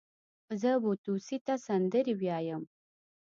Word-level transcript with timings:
زه 0.61 0.71
بو 0.81 0.91
توسې 1.03 1.37
ته 1.45 1.53
سندرې 1.65 2.13
ويايم. 2.19 2.63